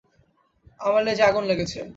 আমার 0.79 1.01
লেজে 1.05 1.23
আগুন 1.29 1.43
লেগেছে! 1.49 1.79